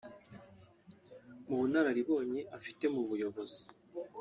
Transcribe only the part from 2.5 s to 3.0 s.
afite